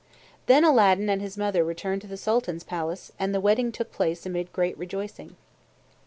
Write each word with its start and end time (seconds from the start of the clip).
Then 0.47 0.63
Aladdin 0.63 1.11
and 1.11 1.21
his 1.21 1.37
mother 1.37 1.63
returned 1.63 2.01
to 2.01 2.07
the 2.07 2.17
Sultan's 2.17 2.63
palace, 2.63 3.11
and 3.19 3.35
the 3.35 3.39
wedding 3.39 3.71
took 3.71 3.91
place 3.91 4.25
amid 4.25 4.51
great 4.51 4.75
rejoicing. 4.75 5.35